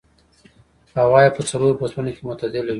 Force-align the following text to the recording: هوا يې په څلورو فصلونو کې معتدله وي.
هوا 0.97 1.19
يې 1.23 1.31
په 1.35 1.41
څلورو 1.49 1.79
فصلونو 1.79 2.11
کې 2.15 2.21
معتدله 2.27 2.63
وي. 2.67 2.69